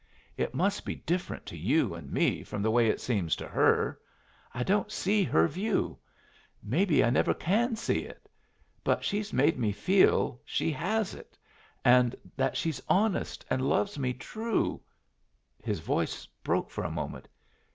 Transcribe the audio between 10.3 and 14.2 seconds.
she has it, and that she's honest, and loves me